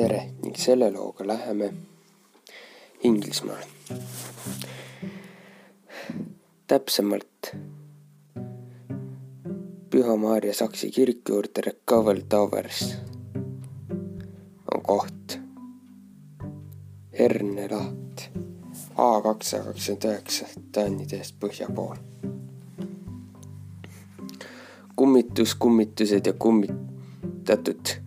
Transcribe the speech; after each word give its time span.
tere 0.00 0.20
ning 0.42 0.56
selle 0.56 0.90
looga 0.92 1.26
läheme 1.26 1.74
Inglismaale. 3.04 3.66
täpsemalt 6.66 7.56
Püha 9.90 10.16
Maarja 10.16 10.54
Saksi 10.54 10.90
kiriku 10.90 11.32
juurde 11.32 11.60
Recover 11.66 12.20
Towers 12.28 12.96
on 14.74 14.82
koht. 14.82 15.38
Herne 17.18 17.68
laht 17.70 18.30
A 18.96 19.20
kakssada 19.22 19.64
kakskümmend 19.64 20.04
üheksa 20.04 20.46
tonnide 20.72 21.16
eest 21.16 21.36
põhja 21.40 21.68
pool. 21.74 21.96
kummitus, 24.96 25.54
kummitused 25.54 26.26
ja 26.26 26.32
kummitatud 26.32 28.00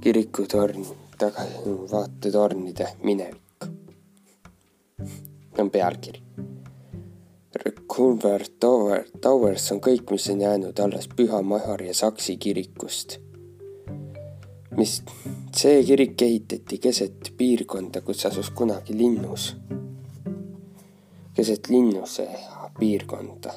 kirikutorn, 0.00 0.84
taga 1.18 1.44
vaatetornide 1.92 2.88
minevik. 3.02 3.40
on 5.58 5.70
pealkiri. 5.70 6.22
Recover 7.64 8.44
Tower, 8.60 9.04
Towers 9.20 9.72
on 9.72 9.80
kõik, 9.80 10.10
mis 10.10 10.30
on 10.30 10.40
jäänud 10.40 10.78
alles 10.78 11.08
Püha 11.08 11.42
Maarja 11.42 11.94
Saksi 11.94 12.36
kirikust 12.36 13.18
mis 14.76 15.00
see 15.56 15.82
kirik 15.84 16.22
ehitati 16.22 16.78
keset 16.80 17.32
piirkonda, 17.36 18.00
kus 18.06 18.24
asus 18.26 18.50
kunagi 18.56 18.96
linnus. 18.96 19.54
keset 21.34 21.68
linnuse 21.70 22.26
piirkonda 22.78 23.52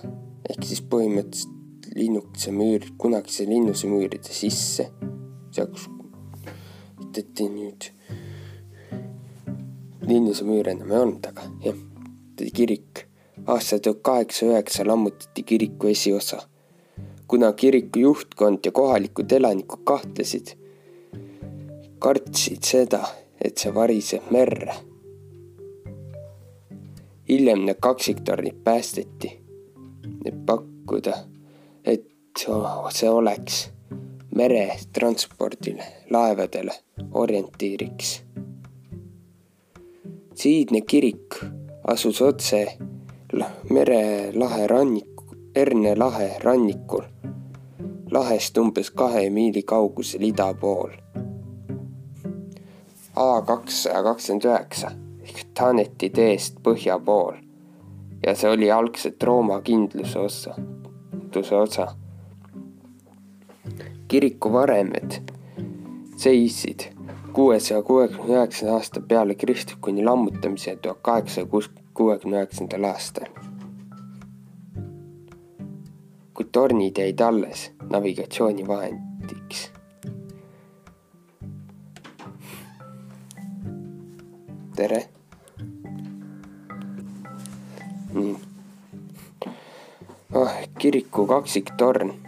ehk 0.50 0.66
siis 0.68 0.82
põhimõtteliselt 0.92 1.90
linnukese 1.94 2.52
müür, 2.56 2.86
kunagise 2.98 3.46
linnuse 3.46 3.88
müüride 3.88 4.34
sisse. 4.34 4.90
seal, 5.52 5.68
kus 5.68 5.88
ehitati 7.14 7.46
nüüd, 7.50 7.90
linnuse 10.08 10.46
müüre 10.46 10.72
enam 10.74 10.92
ei 10.92 10.98
olnud, 10.98 11.26
aga 11.30 11.44
jah, 11.62 11.78
kirik. 12.54 13.06
aastal 13.48 13.80
tuhat 13.84 14.02
kaheksa 14.04 14.46
üheksa 14.46 14.86
lammutati 14.88 15.44
kiriku 15.44 15.88
esiosa 15.88 16.40
kuna 17.28 17.54
kiriku 17.54 18.00
juhtkond 18.00 18.66
ja 18.66 18.72
kohalikud 18.72 19.32
elanikud 19.32 19.84
kahtlesid 19.84 20.56
kartsid 22.00 22.64
seda, 22.64 23.04
et 23.42 23.58
see 23.58 23.74
variseb 23.76 24.32
merre. 24.32 24.76
hiljem 27.30 27.66
need 27.66 27.80
kaksiktornid 27.80 28.58
päästeti, 28.64 29.30
et 30.26 30.46
pakkuda, 30.46 31.14
et 31.86 32.10
see 32.38 33.10
oleks 33.10 33.73
meretranspordile, 34.36 35.84
laevadele 36.10 36.72
orientiiriks. 37.12 38.22
siidne 40.36 40.82
kirik 40.82 41.36
asus 41.88 42.22
otse 42.22 42.78
merelahe 43.70 44.68
ranniku, 44.68 45.12
Erne 45.56 45.96
lahe 45.96 46.40
rannikul, 46.44 47.04
lahest 48.12 48.58
umbes 48.58 48.90
kahe 48.92 49.30
miili 49.30 49.62
kaugusel 49.62 50.24
ida 50.26 50.54
pool 50.54 50.92
A 53.16 53.42
kakssada 53.46 54.02
kakskümmend 54.04 54.46
üheksa 54.50 54.90
ehk 55.24 55.44
Taneti 55.54 56.10
teest 56.10 56.58
põhja 56.66 56.98
pool 57.06 57.38
ja 58.26 58.36
see 58.36 58.50
oli 58.50 58.72
algselt 58.72 59.24
Rooma 59.24 59.62
kindluse 59.62 60.20
osa, 60.20 60.56
osa. 61.62 61.88
Kiriku 64.14 64.54
varemed 64.54 65.12
seisid 66.16 66.80
kuuesaja 67.34 67.82
kuuekümne 67.82 68.34
üheksanda 68.34 68.74
aasta 68.74 69.02
peale 69.02 69.36
Kristi 69.36 69.74
kuni 69.82 70.06
lammutamise 70.06 70.76
tuhat 70.76 70.98
kaheksasaja 71.02 71.48
kuuekümne 71.94 72.38
üheksandal 72.38 72.84
aastal. 72.84 73.26
kuid 76.34 76.48
tornid 76.52 76.98
jäid 76.98 77.20
alles 77.20 77.72
navigatsioonivahendiks 77.90 79.72
tere. 84.76 85.10
nii. 88.14 88.36
oh, 90.34 90.54
kiriku 90.78 91.28
kaksiktorn 91.28 92.23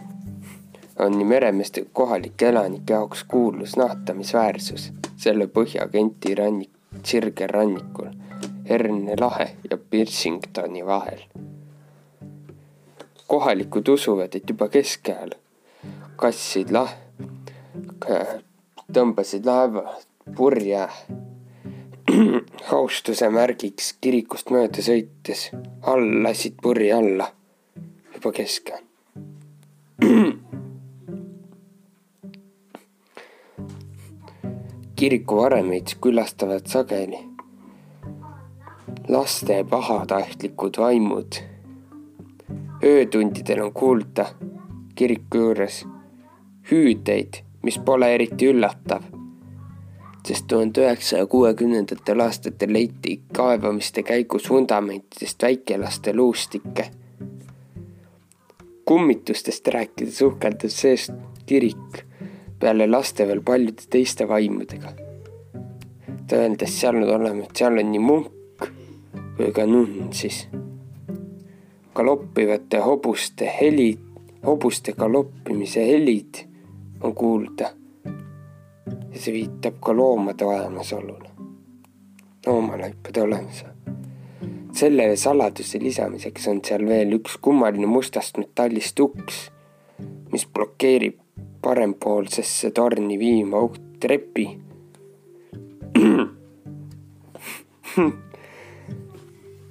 on 0.98 1.18
nii 1.18 1.24
meremeeste 1.24 1.80
kui 1.80 1.90
kohalike 1.92 2.48
elanike 2.48 2.92
jaoks 2.92 3.24
kuulus 3.24 3.76
nahtamisväärsus 3.76 4.92
selle 5.16 5.46
Põhja-Kenti 5.46 6.34
rannik, 6.34 6.70
sirgel 7.04 7.48
rannikul, 7.48 8.12
Herne 8.68 9.14
lahe 9.20 9.56
ja 9.70 9.76
Pirsingtoni 9.90 10.86
vahel. 10.86 11.20
kohalikud 13.26 13.88
usuvad, 13.88 14.34
et 14.34 14.50
juba 14.50 14.68
keskajal 14.68 15.30
kassid 16.16 16.70
lah-, 16.70 16.94
tõmbasid 18.92 19.46
laeva 19.46 19.96
purje 20.36 20.86
austuse 22.78 23.28
märgiks 23.30 23.92
kirikust 24.00 24.50
mööda 24.54 24.82
sõites 24.82 25.48
all 25.82 26.22
lasid 26.22 26.58
purje 26.62 26.94
alla 26.94 27.30
juba 28.14 28.32
keskel. 28.32 28.82
kiriku 34.96 35.36
varemeid 35.36 35.86
külastavad 36.00 36.66
sageli 36.66 37.18
laste 39.08 39.64
pahatahtlikud 39.70 40.78
vaimud. 40.78 41.32
öötundidel 42.84 43.60
on 43.62 43.72
kuulda 43.72 44.26
kiriku 44.94 45.38
juures 45.38 45.84
hüüdeid, 46.70 47.42
mis 47.62 47.78
pole 47.78 48.14
eriti 48.14 48.48
üllatav 48.48 49.02
sest 50.26 50.46
tuhande 50.48 50.80
üheksasaja 50.80 51.26
kuuekümnendatel 51.26 52.20
aastatel 52.20 52.72
leiti 52.72 53.20
kaevamiste 53.36 54.02
käigus 54.02 54.50
vundamentidest 54.50 55.42
väikelaste 55.42 56.16
luustikke. 56.16 56.90
kummitustest 58.84 59.68
rääkides 59.68 60.22
uhkeldas 60.22 60.80
seest 60.80 61.12
kirik 61.46 62.04
peale 62.58 62.86
laste 62.86 63.26
veel 63.28 63.42
paljude 63.44 63.88
teiste 63.90 64.28
vaimudega. 64.28 64.92
ta 66.26 66.36
öeldes 66.36 66.80
seal 66.80 66.96
on 67.02 67.10
olemas, 67.20 67.48
seal 67.54 67.78
on 67.78 67.90
nii 67.92 68.02
munk 68.02 68.68
kui 69.36 69.52
ka 69.52 69.66
nunn 69.66 70.12
siis. 70.16 70.46
galoppivate 71.94 72.80
hobuste 72.84 73.48
helid, 73.60 74.00
hobuste 74.46 74.92
galoppimise 74.92 75.84
helid 75.86 76.42
on 77.02 77.14
kuulda 77.14 77.70
ja 78.86 79.20
see 79.20 79.32
viitab 79.32 79.78
ka 79.84 79.96
loomade 79.96 80.44
olemasolule, 80.44 81.30
loomalaipade 82.46 83.22
olemasolu. 83.22 83.72
selle 84.72 85.16
saladuse 85.16 85.78
lisamiseks 85.80 86.48
on 86.48 86.64
seal 86.64 86.88
veel 86.88 87.12
üks 87.20 87.38
kummaline 87.40 87.86
mustast 87.86 88.40
metallist 88.40 89.00
uks, 89.00 89.46
mis 90.32 90.48
blokeerib 90.48 91.25
parempoolsesse 91.66 92.70
torni 92.70 93.18
viima 93.18 93.66
ukt 93.66 93.82
trepi. 94.00 94.46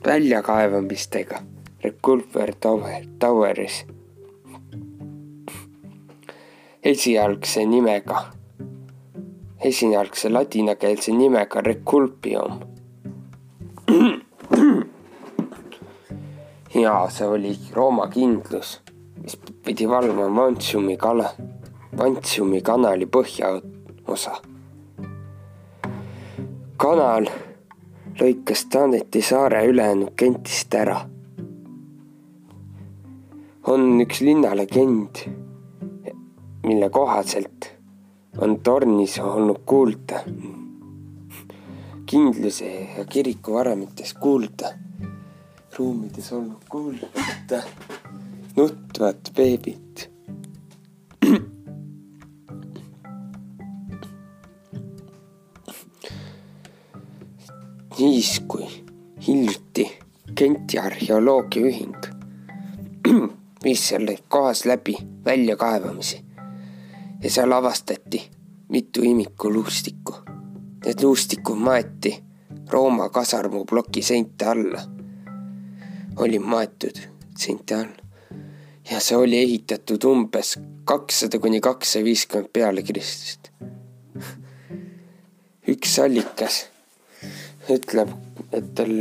väljakaevamistega 0.05 1.39
Reculver 1.83 2.53
Tower, 2.61 3.05
Toweris 3.19 3.85
esialgse 6.85 7.65
nimega 7.65 8.19
esialgse 9.65 10.29
ladinakeelse 10.29 11.11
nimega 11.11 11.61
Reculpium. 11.61 12.59
ja 16.83 17.07
see 17.09 17.27
oli 17.27 17.57
Rooma 17.73 18.07
kindlus, 18.13 18.81
mis 19.23 19.37
pidi 19.65 19.89
valvama 19.89 20.29
Mantiumi 20.29 20.97
kala, 20.97 21.29
Mantiumi 21.97 22.61
kanali 22.61 23.05
põhjaosa. 23.07 24.31
kanal 26.77 27.29
lõikas 28.19 28.65
Taaneti 28.69 29.21
saare 29.21 29.61
ülejäänud 29.65 30.11
Kentist 30.15 30.75
ära. 30.75 30.97
on 33.67 34.01
üks 34.01 34.21
linnalegend, 34.21 35.23
mille 36.63 36.89
kohaselt 36.89 37.71
on 38.37 38.59
tornis 38.59 39.19
olnud 39.19 39.63
kuulda. 39.65 40.19
kindluse 42.05 42.89
ja 42.97 43.05
kiriku 43.05 43.53
varemites 43.53 44.13
kuulda, 44.13 44.73
ruumides 45.77 46.31
olnud 46.33 46.69
kuulda 46.69 47.63
nutvat 48.55 49.31
beebit. 49.35 49.84
Siis, 57.97 58.39
kui 58.47 58.67
hiljuti 59.27 59.97
Genti 60.37 60.79
arheoloogiaühing 60.79 61.95
viis 63.63 63.87
selle 63.87 64.17
kohas 64.27 64.65
läbi 64.65 64.97
väljakaevamisi 65.25 66.25
ja 67.23 67.29
seal 67.29 67.51
avastati 67.51 68.31
mitu 68.69 69.03
imikuluustikku. 69.03 70.15
Need 70.85 71.01
luustikud 71.03 71.55
maeti 71.55 72.23
Rooma 72.69 73.09
kasarmuploki 73.09 74.01
seinte 74.01 74.45
alla. 74.45 74.81
oli 76.15 76.39
maetud 76.39 76.99
seinte 77.37 77.75
alla 77.75 78.05
ja 78.91 78.99
see 78.99 79.17
oli 79.17 79.37
ehitatud 79.37 80.03
umbes 80.03 80.59
kakssada 80.83 81.39
kuni 81.39 81.61
kakssada 81.61 82.05
viiskümmend 82.05 82.49
peale 82.53 82.83
Kristust. 82.83 83.51
üks 85.73 85.99
allikas 85.99 86.74
ütleb, 87.71 88.11
et 88.53 88.73
tal 88.75 88.93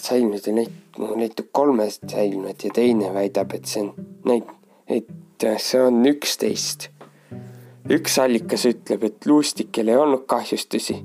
säilmed 0.00 0.46
ja 0.46 0.54
näit-, 0.56 0.98
näitab 1.16 1.52
kolmest 1.52 2.08
säilmet 2.10 2.64
ja 2.64 2.70
teine 2.74 3.12
väidab, 3.14 3.54
et 3.54 3.66
see 3.70 3.82
on 3.84 3.92
näit-, 4.28 4.52
et 4.88 5.46
see 5.58 5.82
on 5.82 6.02
üksteist. 6.06 6.90
üks 7.90 8.18
allikas 8.22 8.64
ütleb, 8.66 9.04
et 9.04 9.26
luustikel 9.26 9.88
ei 9.88 9.96
olnud 9.96 10.24
kahjustusi 10.30 10.96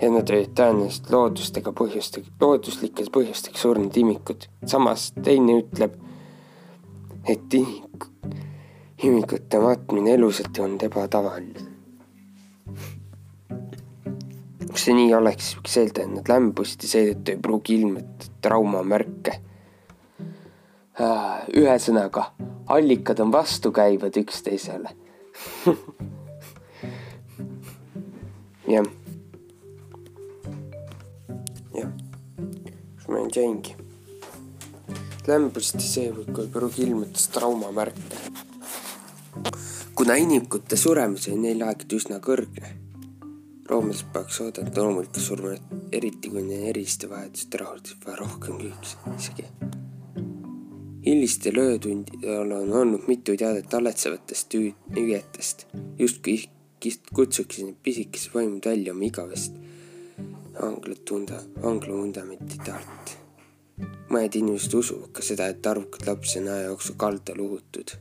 ja 0.00 0.10
nad 0.10 0.30
olid 0.30 0.54
tõenäoliselt 0.56 1.10
loodustega 1.12 1.72
põhjustega, 1.76 2.32
looduslikes 2.40 3.10
põhjustega 3.14 3.60
surnud 3.60 3.96
imikud. 3.96 4.48
samas 4.66 5.12
teine 5.24 5.60
ütleb, 5.62 5.94
et 7.28 7.54
imik, 7.54 8.08
imikute 9.02 9.60
matmine 9.60 10.16
elusalt 10.18 10.58
olnud 10.58 10.82
ebatavaline. 10.82 11.73
Kui 14.74 14.80
see 14.82 14.94
nii 14.98 15.12
oleks, 15.14 15.46
võiks 15.58 15.74
eelda, 15.78 16.00
et 16.18 16.28
lämbusid 16.32 16.80
ja 16.82 16.88
seetõttu 16.90 17.28
ei 17.30 17.38
pruugi 17.46 17.72
ilmneda 17.78 18.22
traumamärke. 18.42 19.32
Äh, 20.94 21.34
ühesõnaga, 21.62 22.22
allikad 22.74 23.18
on 23.22 23.30
vastukäivad 23.34 24.14
üksteisele 24.20 24.90
jah 28.74 28.86
ma 33.08 33.20
nüüd 33.20 33.36
jäingi. 33.36 33.76
lämbusti 35.26 35.86
seekord 35.86 36.38
ei 36.38 36.48
pruugi 36.52 36.82
ilmutada 36.82 37.32
traumamärke. 37.32 38.16
kuna 39.94 40.14
inimkute 40.14 40.76
suremus 40.76 41.28
oli 41.28 41.38
neil 41.38 41.62
aegade 41.62 41.96
üsna 41.96 42.18
kõrge, 42.24 42.70
roomlased 43.68 44.12
peaks 44.12 44.40
oodata 44.44 44.82
loomulikku 44.82 45.20
surma, 45.20 45.54
eriti 45.92 46.30
kui 46.30 46.42
neil 46.42 46.68
eriliste 46.72 47.10
vajaduste 47.10 47.60
rahuldamiseks 47.62 48.06
vaja 48.06 48.20
rohkem 48.20 48.58
küüks 48.62 48.96
isegi. 49.16 49.46
hilistel 51.06 51.58
öötundidel 51.60 52.52
on 52.58 52.72
olnud 52.72 53.08
mitu 53.08 53.36
teadet 53.36 53.74
aletsevatest 53.74 54.54
hüüetest, 54.54 55.66
justkui 55.98 56.38
kutsuksid 57.14 57.64
need 57.64 57.80
pisikesed 57.82 58.34
vaimud 58.34 58.66
välja 58.72 58.92
oma 58.92 59.04
igavest 59.04 59.60
vanglat 60.60 61.04
tunda, 61.04 61.40
vangla 61.62 61.94
vundamenti 61.94 62.58
alt. 62.70 63.18
mõned 64.08 64.36
inimesed 64.38 64.74
usuvad 64.78 65.10
ka 65.16 65.22
seda, 65.26 65.48
et 65.50 65.66
arvukad 65.66 66.04
lapsi 66.06 66.38
on 66.38 66.48
aja 66.52 66.68
jooksul 66.68 66.94
kaldal 67.00 67.40
uhutud. 67.42 67.96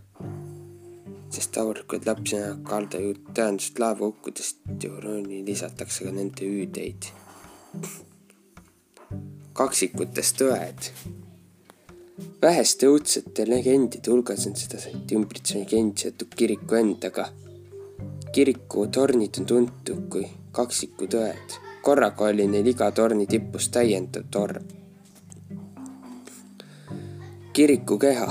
Sest 1.33 1.57
arvukad 1.57 2.05
lapsi 2.07 2.37
näevad 2.37 2.61
kalda 2.69 3.01
juurde 3.01 3.33
tõenäoliselt 3.37 3.81
laevahukkudest 3.83 4.85
Euroni 4.89 5.41
lisatakse 5.45 6.05
ka 6.05 6.11
nende 6.11 6.49
hüüdeid. 6.49 7.09
kaksikutest 9.53 10.37
tõed. 10.41 10.91
väheste 12.41 12.87
õudsete 12.93 13.49
legendide 13.49 14.11
hulgas 14.11 14.47
on 14.47 14.55
sedasõitu 14.55 15.19
ümbritsev 15.19 15.65
legend 15.65 15.97
seotud 15.97 16.39
kiriku 16.39 16.81
endaga. 16.81 17.29
kiriku 18.31 18.87
tornid 18.87 19.41
on 19.41 19.45
tuntud 19.45 20.09
kui 20.09 20.25
kaksikutõed 20.51 21.61
korraga 21.83 22.29
oli 22.31 22.45
neil 22.47 22.67
iga 22.71 22.87
torni 22.95 23.25
tipus 23.27 23.67
täiendav 23.75 24.29
torn. 24.31 24.63
kiriku 27.53 27.97
keha, 28.01 28.27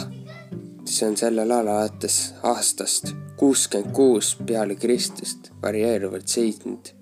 see 0.92 1.08
on 1.08 1.16
sellel 1.16 1.50
alal 1.50 1.68
alates 1.74 2.16
aastast 2.52 3.14
kuuskümmend 3.40 3.94
kuus 3.96 4.34
peale 4.46 4.74
Kristust 4.74 5.52
varieeruvalt 5.62 6.28
seisnud, 6.28 6.94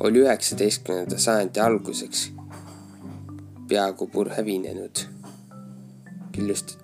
oli 0.00 0.24
üheksateistkümnenda 0.24 1.18
sajandi 1.18 1.60
alguseks 1.60 2.30
peaaegu 3.68 4.06
pur 4.06 4.30
hävinenud. 4.38 5.06
killust 6.32 6.78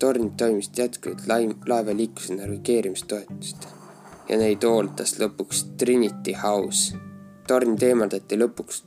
tornid 0.00 0.32
toimisid 0.36 0.78
jätkuvalt 0.78 1.26
laevaliikluse 1.66 2.34
navigeerimistoetust. 2.34 3.68
Ja 4.28 4.38
neid 4.38 4.64
hooldas 4.64 5.16
lõpuks 5.20 5.64
Trinity 5.78 6.32
House. 6.42 6.96
Torn 7.48 7.76
eemaldati 7.82 8.38
lõpuks 8.38 8.84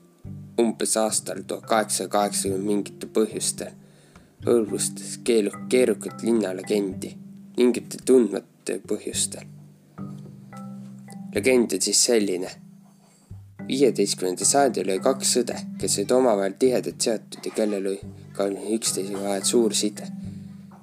umbes 0.61 0.97
aastal 0.97 1.43
tuhat 1.47 1.65
kaheksasada 1.69 2.09
kaheksakümmend 2.09 2.69
mingitel 2.69 3.09
põhjustel, 3.13 3.73
hõlbustas 4.45 5.19
keelu-, 5.23 5.67
keerukat 5.69 6.23
linnalegendi 6.23 7.13
mingitel 7.57 8.01
tundmatul 8.05 8.81
põhjustel. 8.87 9.45
legend 11.35 11.73
on 11.73 11.81
siis 11.81 12.05
selline. 12.05 12.51
viieteistkümnendal 13.67 14.45
sajandil 14.45 14.89
oli 14.89 14.99
kaks 14.99 15.37
õde, 15.39 15.57
kes 15.79 15.97
olid 15.97 16.11
omavahel 16.11 16.55
tihedalt 16.59 17.01
seotud 17.01 17.45
ja 17.45 17.51
kellel 17.51 17.85
oli 17.87 17.99
ka 18.33 18.47
üksteise 18.77 19.13
vahel 19.13 19.43
suur 19.43 19.73
side. 19.73 20.07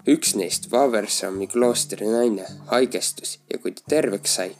üks 0.06 0.34
neist, 0.36 0.70
Waversami 0.72 1.46
kloostri 1.46 2.06
naine, 2.06 2.46
haigestus 2.66 3.38
ja 3.52 3.58
kui 3.58 3.72
ta 3.72 3.82
terveks 3.88 4.34
sai, 4.34 4.54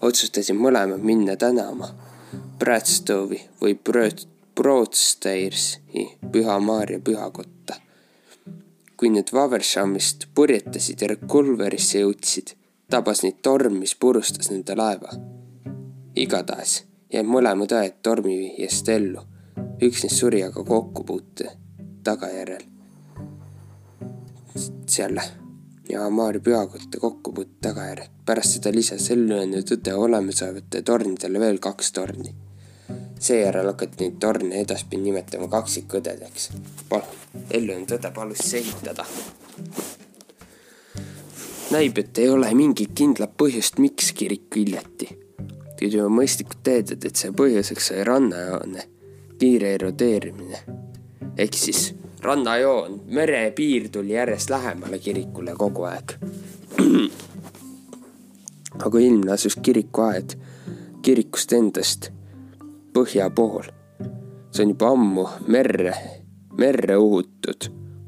otsustasid 0.00 0.56
mõlemad 0.56 1.02
minna 1.02 1.36
tänama 1.36 1.88
Bradstove'i 2.58 3.40
või 3.60 3.78
Broadstairsi 4.54 5.80
Püha 6.32 6.58
Maarja 6.60 7.00
pühakotta. 7.00 7.85
Kui 8.96 9.10
need 9.12 9.32
Wavershamist 9.32 10.28
purjetasid 10.34 11.02
ja 11.04 11.16
Culverisse 11.28 12.00
jõudsid, 12.00 12.54
tabas 12.90 13.22
neid 13.24 13.42
torm, 13.44 13.76
mis 13.80 13.94
purustas 13.94 14.50
nende 14.50 14.76
laeva. 14.76 15.12
igatahes 16.16 16.84
jäid 17.12 17.28
mõlemad 17.28 17.72
õed 17.76 17.98
tormivihjest 18.02 18.88
ellu, 18.88 19.22
üks 19.82 20.04
neist 20.04 20.22
suri 20.22 20.42
aga 20.46 20.64
kokkupuute 20.64 21.50
tagajärjel. 22.04 22.64
seal 24.86 25.20
ja 25.90 26.08
Maarja 26.10 26.40
pühakotta 26.40 27.00
kokkupuute 27.00 27.60
tagajärjel. 27.60 28.08
pärast 28.26 28.56
seda 28.56 28.72
lisas 28.72 29.10
ellujäänud 29.10 29.76
õde 29.76 29.94
olemasolevate 29.94 30.82
tornidele 30.82 31.40
veel 31.40 31.58
kaks 31.58 31.92
torni 31.92 32.34
seejärel 33.18 33.66
hakati 33.66 34.04
neid 34.04 34.18
torne 34.20 34.60
edaspidi 34.60 35.02
nimetama 35.02 35.48
kaksikõdedeks. 35.48 36.50
palun, 36.88 37.20
Ellen 37.50 37.86
Tõde 37.86 38.10
palus 38.14 38.38
selgitada. 38.38 39.04
näib, 41.70 41.98
et 41.98 42.18
ei 42.18 42.28
ole 42.28 42.54
mingit 42.54 42.90
kindlat 42.94 43.36
põhjust, 43.36 43.78
miks 43.78 44.12
kirik 44.12 44.54
viljati. 44.54 45.08
juba 45.80 46.08
mõistlikult 46.08 46.62
teadad, 46.62 47.04
et 47.04 47.16
see 47.16 47.30
põhjuseks 47.30 47.88
sai 47.88 48.04
rannajoone 48.04 48.82
kiire 49.38 49.74
erodeerimine. 49.74 50.58
ehk 51.38 51.54
siis 51.54 51.94
rannajoon, 52.22 53.02
merepiir 53.06 53.88
tuli 53.88 54.12
järjest 54.12 54.50
lähemale 54.50 54.98
kirikule 54.98 55.54
kogu 55.56 55.82
aeg. 55.82 56.12
aga 58.86 58.98
ilmne 58.98 59.32
asus 59.32 59.56
kirikuaed 59.56 60.36
kirikust 61.02 61.52
endast 61.52 62.10
põhja 62.96 63.28
pool. 63.30 63.66
see 64.50 64.64
on 64.64 64.70
juba 64.72 64.88
ammu 64.94 65.24
merre, 65.52 65.92
merre 66.56 66.96
uhutud 66.96 67.66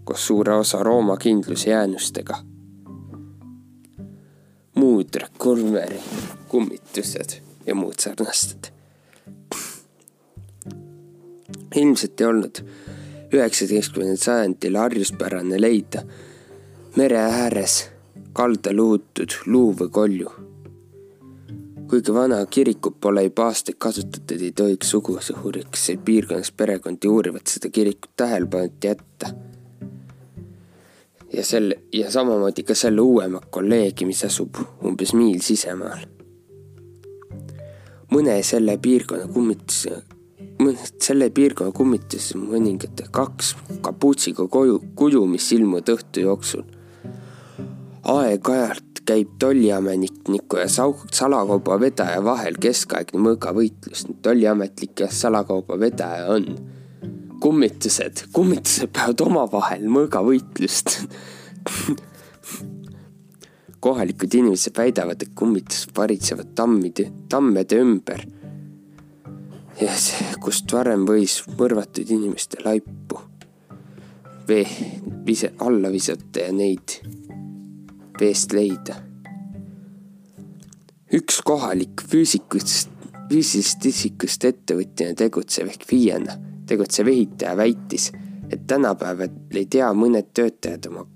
koos 0.09 0.27
suure 0.27 0.55
osa 0.63 0.83
Rooma 0.83 1.17
kindluse 1.17 1.71
jäänustega. 1.71 2.39
muud 4.75 5.19
Kulmeri 5.39 6.01
kummitused 6.49 7.37
ja 7.67 7.75
muud 7.75 7.99
sarnased. 7.99 8.73
ilmselt 11.77 12.21
ei 12.21 12.27
olnud 12.27 12.65
üheksateistkümnendal 13.33 14.25
sajandil 14.25 14.77
harjuspärane 14.77 15.61
leida 15.61 16.03
mere 16.97 17.19
ääres 17.19 17.91
kaldal 18.33 18.79
uhutud 18.79 19.37
luu 19.47 19.75
või 19.81 19.91
kolju 19.91 20.33
kuigi 21.89 22.15
vana 22.15 22.47
kirikut 22.47 23.01
pole 23.01 23.23
juba 23.23 23.47
aastaid 23.49 23.77
kasutatud, 23.79 24.41
ei 24.41 24.53
tohiks 24.53 24.91
sugusuhuriks 24.91 25.87
piirkonnas 26.05 26.51
perekondi 26.53 27.09
uurivat 27.09 27.47
seda 27.47 27.71
kirikut 27.73 28.11
tähelepanuta 28.17 28.87
jätta. 28.87 29.31
ja 31.33 31.45
selle 31.45 31.81
ja 31.93 32.11
samamoodi 32.11 32.63
ka 32.63 32.75
selle 32.75 33.01
uuema 33.01 33.41
kolleegi, 33.51 34.05
mis 34.05 34.25
asub 34.25 34.61
umbes 34.85 35.15
miil 35.15 35.41
sisemaal. 35.41 36.05
mõne 38.13 38.43
selle 38.43 38.79
piirkonna 38.79 39.29
kummituse, 39.33 40.03
selle 41.01 41.31
piirkonna 41.31 41.73
kummitus 41.73 42.35
mõningate 42.37 43.09
kaks 43.11 43.55
kapuutsiga 43.81 44.49
koju, 44.49 44.83
kuju, 44.95 45.27
mis 45.27 45.53
ilmuvad 45.53 45.89
õhtu 45.97 46.21
jooksul. 46.29 46.63
aeg-ajalt 48.05 48.88
käib 49.09 49.29
tolliametniku 49.41 50.61
ja 50.61 50.67
salakauba 50.69 51.79
vedaja 51.81 52.21
vahel 52.25 52.59
keskaegne 52.61 53.21
mõõgavõitlus. 53.25 54.07
tolliametnik 54.23 55.01
ja 55.01 55.09
salakauba 55.13 55.79
vedaja 55.81 56.27
on 56.35 56.45
kummitused, 57.41 58.27
kummitused 58.33 58.93
peavad 58.93 59.21
omavahel 59.25 59.87
mõõgavõitlust. 59.89 60.99
Kohalikud 63.81 64.35
inimesed 64.35 64.75
väidavad, 64.77 65.23
et 65.23 65.33
kummitused 65.39 65.95
varitsevad 65.97 66.51
tammide, 66.59 67.07
tammede 67.31 67.79
ümber. 67.79 68.27
See, 69.79 70.33
kust 70.43 70.73
varem 70.75 71.05
võis 71.07 71.39
mõrvatud 71.55 72.11
inimeste 72.11 72.59
laipu 72.65 73.23
vee 74.49 74.67
vise, 75.27 75.53
alla 75.59 75.93
visata 75.93 76.49
ja 76.49 76.53
neid 76.53 76.99
veest 78.21 78.53
leida. 78.53 78.97
üks 81.13 81.41
kohalik 81.45 82.03
füüsikust, 82.11 82.91
füüsilisest 83.31 83.87
isikust 83.89 84.45
ettevõtjana 84.45 85.17
tegutsev 85.17 85.71
ehk 85.73 85.87
FIE-na 85.89 86.37
tegutsev 86.69 87.09
ehitaja 87.09 87.57
väitis, 87.57 88.13
et 88.51 88.67
tänapäeval 88.67 89.29
ei 89.57 89.67
tea 89.67 89.89
mõned 89.97 90.29
töötajad 90.35 90.89
oma, 90.91 91.07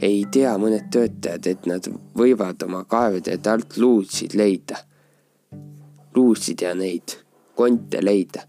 ei 0.00 0.24
tea 0.32 0.54
mõned 0.58 0.88
töötajad, 0.92 1.46
et 1.46 1.66
nad 1.68 1.88
võivad 2.16 2.62
oma 2.64 2.84
kaevude 2.84 3.38
alt 3.52 3.76
luusid 3.76 4.34
leida. 4.34 4.84
luusid 6.14 6.62
ja 6.62 6.74
neid 6.74 7.14
konte 7.54 8.04
leida. 8.04 8.42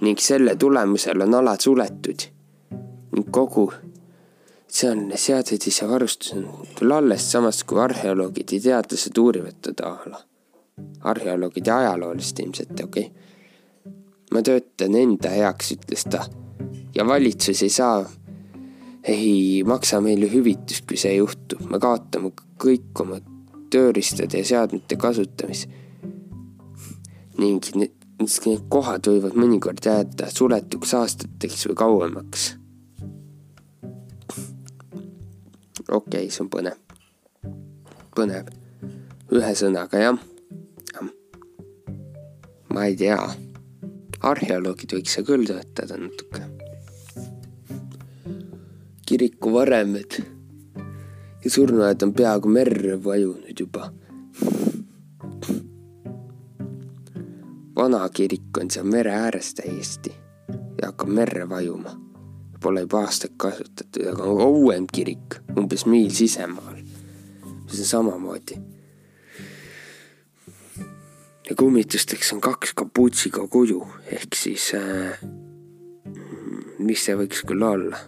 ning 0.00 0.18
selle 0.18 0.56
tulemusel 0.56 1.20
on 1.20 1.34
alad 1.34 1.60
suletud 1.60 2.22
ning 3.12 3.30
kogu 3.30 3.72
sealne 4.68 5.16
seadetis 5.16 5.80
ja 5.82 5.88
varustus 5.88 6.34
on 6.36 6.66
küll 6.78 6.92
alles, 6.92 7.24
samas 7.32 7.62
kui 7.64 7.80
arheoloogid 7.80 8.52
ja 8.56 8.60
teadlased 8.66 9.18
uurivad 9.18 9.62
teda 9.62 9.94
ala. 9.94 10.20
arheoloogid 11.10 11.66
ja 11.66 11.78
ajaloolased 11.78 12.44
ilmselt, 12.44 12.80
okei 12.84 13.06
okay.. 13.06 13.94
ma 14.32 14.42
töötan 14.42 14.94
enda 14.94 15.32
heaks, 15.32 15.72
ütles 15.72 16.04
ta. 16.10 16.24
ja 16.94 17.06
valitsus 17.06 17.62
ei 17.62 17.72
saa, 17.72 18.04
ei 19.02 19.64
maksa 19.66 20.00
meile 20.04 20.30
hüvitist, 20.32 20.86
kui 20.86 21.00
see 21.00 21.16
juhtub, 21.16 21.64
me 21.70 21.80
kaotame 21.82 22.32
kõik 22.60 23.02
oma 23.02 23.20
tööriistade 23.72 24.40
ja 24.42 24.48
seadmete 24.48 24.96
kasutamise 24.96 25.68
ning 27.38 27.62
need, 27.78 27.94
need 28.18 28.64
kohad 28.72 29.06
võivad 29.06 29.36
mõnikord 29.38 29.84
jääda 29.84 30.30
suletuks 30.32 30.94
aastateks 30.98 31.68
või 31.68 31.78
kauemaks. 31.78 32.48
Okei 35.88 36.26
okay,, 36.26 36.30
see 36.30 36.44
on 36.44 36.50
põnev. 36.52 36.78
põnev. 38.16 38.50
ühesõnaga 39.34 40.02
jah, 40.02 40.18
jah.. 40.94 41.10
ma 42.74 42.86
ei 42.86 42.96
tea. 42.96 43.20
arheoloogid 44.32 44.96
võiks 44.98 45.14
seal 45.16 45.28
küll 45.28 45.46
töötada 45.48 46.00
natuke. 46.00 46.42
kiriku 49.08 49.52
varemed 49.54 50.20
ja 51.44 51.50
surnuaed 51.50 52.02
on 52.04 52.12
peaaegu 52.12 52.52
merre 52.52 52.98
vajunud 53.04 53.64
juba 53.64 53.88
vana 57.78 58.08
kirik 58.08 58.58
on 58.60 58.70
seal 58.70 58.86
mere 58.90 59.12
ääres 59.14 59.54
täiesti 59.54 60.10
ja 60.82 60.90
hakkab 60.90 61.08
merre 61.08 61.48
vajuma. 61.48 62.07
Pole 62.60 62.82
juba 62.82 63.04
aastaid 63.06 63.36
kasutatud, 63.38 64.02
aga 64.10 64.46
uuem 64.50 64.88
kirik 64.90 65.38
umbes 65.56 65.84
miil 65.86 66.10
sisemaal, 66.14 66.80
mis 67.64 67.80
on 67.84 67.90
samamoodi. 67.92 68.58
ja 71.48 71.54
kummitusteks 71.56 72.32
on 72.32 72.40
kaks 72.44 72.74
kapuutsiga 72.76 73.46
kuju 73.48 73.86
ehk 74.12 74.34
siis 74.36 74.72
äh, 74.76 75.22
mis 76.78 77.04
see 77.04 77.16
võiks 77.16 77.44
küll 77.46 77.62
olla? 77.62 78.02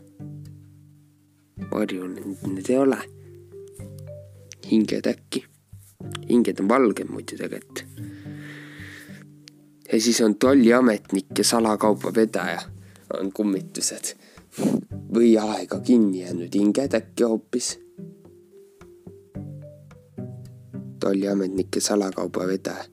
varjul 1.70 2.12
need 2.50 2.68
ei 2.68 2.78
ole. 2.78 2.98
hinged 4.70 5.06
äkki, 5.06 5.44
hinged 6.28 6.60
on 6.60 6.68
valged 6.68 7.08
muidu 7.08 7.38
tegelikult 7.38 7.86
ja 9.92 10.00
siis 10.00 10.20
on 10.20 10.34
tolliametnik 10.34 11.26
ja 11.38 11.44
salakaubavedaja 11.44 12.60
on 13.20 13.32
kummitused. 13.32 14.14
Või 15.14 15.34
aega 15.38 15.80
kinni 15.80 16.22
jäänud 16.22 16.54
hinged 16.54 16.94
äkki 16.94 17.24
hoopis. 17.24 17.78
tolliametnik 21.00 21.76
ja 21.76 21.80
salakaubavedaja 21.80 22.84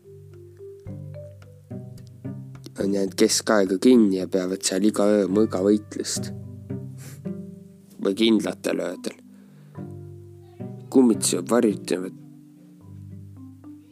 on 2.80 2.94
jäänud 2.94 3.14
keskaega 3.16 3.78
kinni 3.78 4.18
ja 4.18 4.28
peavad 4.28 4.62
seal 4.62 4.86
iga 4.86 5.06
öö 5.06 5.28
mõõgavõitlust. 5.28 6.32
või 8.04 8.14
kindlatel 8.16 8.80
öödel. 8.80 9.18
kummitused 10.90 11.50
varjutavad 11.50 12.14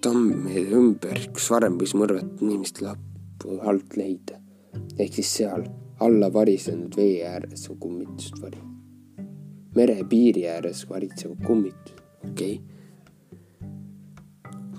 tammi 0.01 0.67
ümber, 0.71 1.19
kus 1.33 1.49
varem 1.51 1.79
võis 1.81 1.95
mõrvat 1.97 2.41
inimest 2.41 2.81
lappu 2.81 3.59
alt 3.61 3.97
leida. 3.97 4.39
ehk 4.99 5.13
siis 5.13 5.33
seal 5.37 5.65
alla 5.99 6.33
varisenud 6.33 6.95
vee 6.97 7.27
ääres 7.27 7.69
on 7.69 7.77
kummitused 7.79 8.41
vari. 8.41 8.61
merepiiri 9.75 10.47
ääres 10.49 10.89
varitsevad 10.89 11.45
kummitused, 11.45 11.99
okei 12.31 12.61
okay.. 12.61 12.65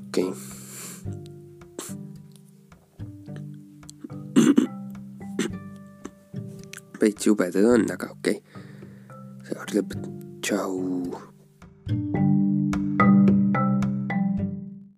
okei 0.09 0.25
okay. 0.25 0.67
veits 7.01 7.27
jubedad 7.27 7.65
on, 7.65 7.87
aga 7.93 8.11
okei 8.11 8.41
okay.. 8.41 8.63
seekord 9.49 9.75
lõpetan, 9.79 10.21
tšau. 10.41 11.36